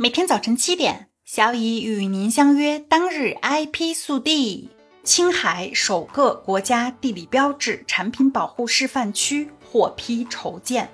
[0.00, 2.78] 每天早晨七点，小乙与您相约。
[2.78, 4.70] 当日 IP 速递：
[5.02, 10.88] 青海首个国家地理标志产品保护示范区获批筹建。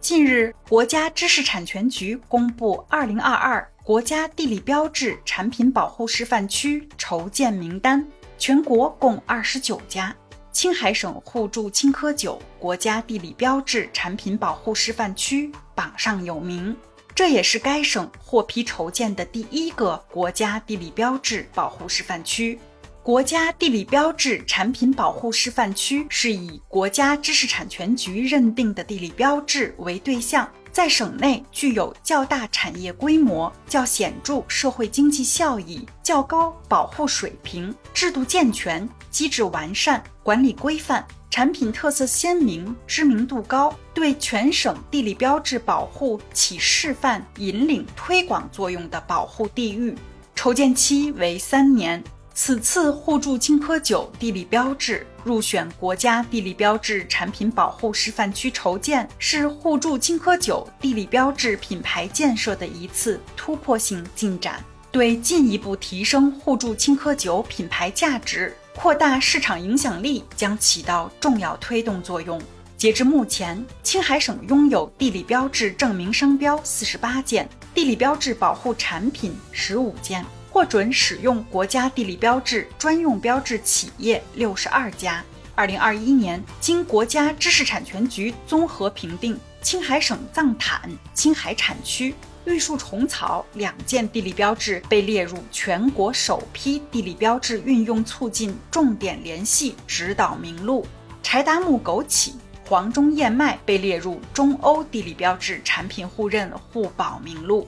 [0.00, 10.16] 近日，国家知识产权局公布2022国家地理标志产品保护示范区筹建名单，全国共二十九家。
[10.50, 16.74] 青海省互助青稞酒国家地理标志产品保护示范区榜上有名。
[17.16, 22.58] 这也是该省获批筹建的第一个国家地理标志保护示范区。
[23.02, 41.02] 国家地理标志产品保护示范区是以国家知识产权局认定的地理标志为对象，在省内具有较大产业规模、较显著社会经济效益、较高保护水平、制度健全、机制完善、管理规范。
[41.36, 49.94] 产品特色鲜明、知名度高，对全省地理标志保护起示范、引领、推广作用的保护地域，
[50.34, 52.02] 筹建期为三年。
[52.32, 68.56] 此次互助青稞酒地理标志入选国家地理标志产品保护示范区筹建，是互助青稞酒地理标志品牌建设的一次突破性进展，对进一步提升互助青稞酒品牌价值。
[68.76, 72.40] 扩大市场影响力将起到重要推动作用。
[72.76, 85.24] 截至目前，青海省拥有地理标志证明商标四十八件，地理标志保护产品十五件，获准使用国家地理标志专用标志企业六十二家。
[85.54, 90.82] 二零二一年，经国家知识产权局综合评定，青海省藏坦、
[91.14, 92.14] 青海产区。
[92.46, 100.86] 玉树虫草两件地理标志被列入全国首批地理标志运用促进重点联系指导名录，
[101.24, 102.30] 柴达木枸杞、
[102.64, 107.66] 黄中燕麦被列入中欧地理标志产品互认互保名录。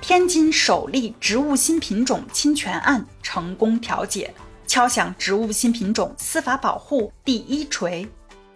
[0.00, 4.32] 天津首例植物新品种侵权案成功调解，
[4.68, 8.08] 敲响植物新品种司法保护第一锤。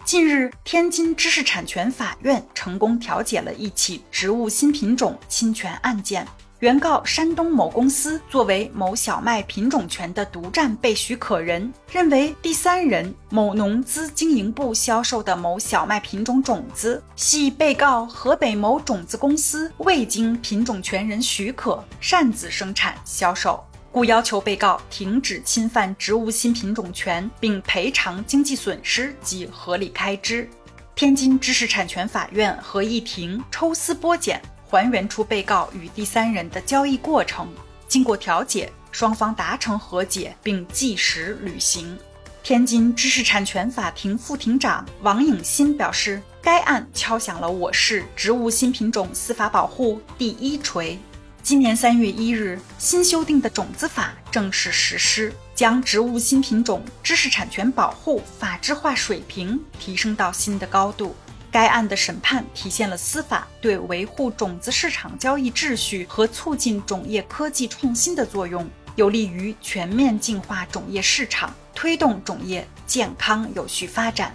[0.09, 6.27] 近日，天津知识产权法院成功调解了一起植物新品种侵权案件。
[6.61, 23.63] 原告山东某公司作为某小麦品种权的独占被许可人，认为第三人某农资经营部销售的某小麦品种种子系被告河北某种子公司未经品种权人许可擅自生产销售。
[23.99, 30.49] 故要求被告停止侵犯植物新品种权，并赔偿经济损失及合理开支。
[30.95, 37.49] 天津知识产权法院合议庭抽丝剥茧，还原出被告与第三人的交易过程。
[37.89, 41.99] 经过调解，双方达成和解，并计时履行。
[42.45, 50.97] 天津知识产权法庭副庭长王颖新表示，该案敲响了我市植物新品种司法保护第一锤。
[51.43, 61.17] 今年三月一日，新修订的种子法正式实施，将植物新品种知识产权保护法制化水平提升到新的高度。
[61.51, 74.35] 该案的审判体现了司法对维护种子市场交易秩序和促进种业科技创新的作用，有利于全面净化种业市场，推动种业健康有序发展。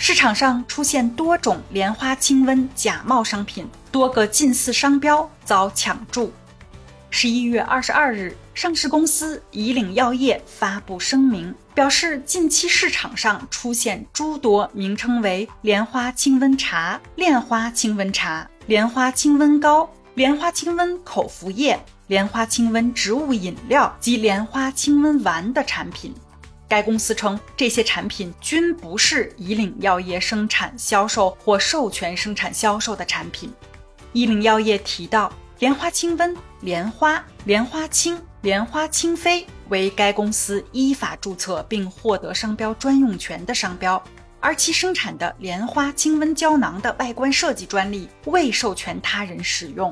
[0.00, 6.32] 市场上出现多种莲花清瘟假冒商品，多个近似商标遭抢注。
[7.10, 26.14] 十一月二十二日，上市公司以岭药业发布声明，表示近期市场上出现诸多名称为莲花清瘟茶、炼花清瘟茶、莲花清瘟膏、莲花清瘟口服液、莲花清瘟植物饮料及莲花清瘟丸的产品。
[26.68, 33.50] 该公司称，这些产品均不是以岭药业生产、销售或授权生产、销售的产品。
[34.12, 44.02] 以岭药业提到，莲花清瘟、莲花、莲花清、莲花清妃为该公司依法注册并获得商标专用权的商标，
[44.38, 49.90] 而其生产的莲花清瘟胶囊的外观设计专利未授权他人使用。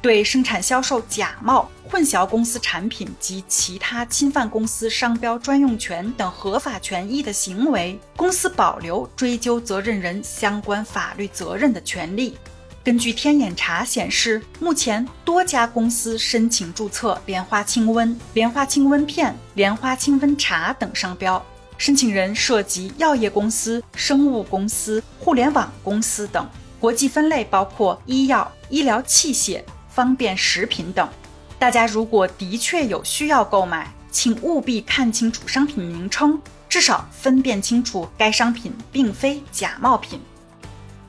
[0.00, 12.36] 对生产销售假冒、混淆公司产品及其他侵犯公司商标专用权等合法权益的行为，公司保留追究责任人相关法律责任的权利。
[12.84, 21.44] 根据天眼查显示，目前多家公司申请注册“莲花清瘟”“莲花清瘟片”“莲花清瘟茶”等商标，
[21.76, 26.48] 申请人涉及药业公司、生物公司、互联网公司等，
[26.80, 29.62] 国际分类包括医药、医疗器械。
[29.88, 31.08] 方便食品等，
[31.58, 40.20] 大家如果的确有需要购买，请务必看清楚商品名称，至少分辨清楚该商品并非假冒品。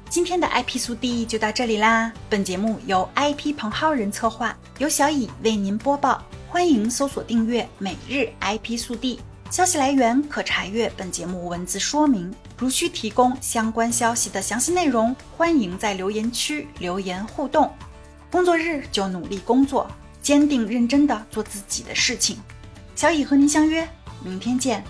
[0.09, 2.11] 今天的 IP 速递就到这里啦。
[2.27, 6.23] 本节目由 IP 彭浩人策划，由小乙为您播报。
[6.47, 9.19] 欢迎搜索订阅每日 IP 速递。
[9.51, 12.33] 消息来源可查阅本节目文字说明。
[12.57, 17.71] 如需提供相关消息的详细内容，欢迎在留言区留言互动。
[18.31, 19.89] 工作日就努力工作，
[20.21, 22.37] 坚定认真的做自己的事情。
[22.95, 23.87] 小乙和您相约，
[24.23, 24.83] 明天见。